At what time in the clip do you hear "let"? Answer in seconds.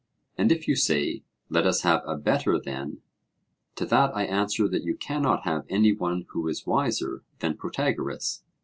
1.49-1.67